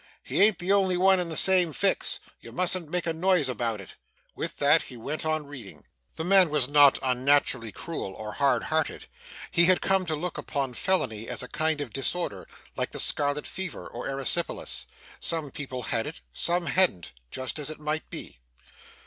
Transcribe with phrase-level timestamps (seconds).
[0.23, 2.19] He ain't the only one in the same fix.
[2.39, 3.97] You mustn't make a noise about it!'
[4.35, 5.85] With that he went on reading.
[6.15, 9.05] The man was not unnaturally cruel or hard hearted.
[9.51, 13.45] He had come to look upon felony as a kind of disorder, like the scarlet
[13.45, 14.87] fever or erysipelas:
[15.19, 18.39] some people had it some hadn't just as it might be.